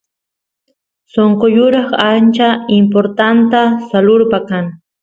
[1.17, 2.49] sonqo yuraq ancha
[2.81, 4.65] importanta salurpa kan